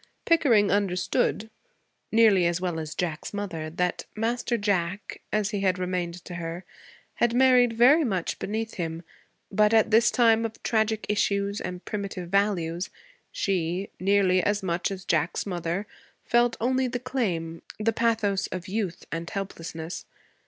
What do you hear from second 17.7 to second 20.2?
the pathos of youth and helplessness.